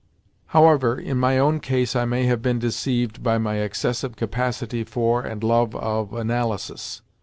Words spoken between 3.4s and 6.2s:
excessive capacity for, and love of,